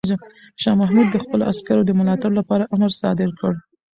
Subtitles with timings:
[0.61, 3.53] شاه محمود د خپلو عسکرو د ملاتړ لپاره امر صادر کړ.